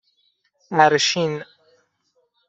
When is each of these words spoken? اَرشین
اَرشین 0.71 1.43